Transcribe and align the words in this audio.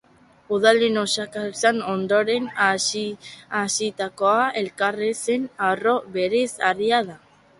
Udalen 0.55 0.95
osaketaren 1.01 1.81
ondoren 1.89 2.47
hasitako 3.57 4.33
elkarrizketa-aro 4.63 5.97
berriaz 6.19 6.51
ariko 6.71 7.03
da. 7.11 7.19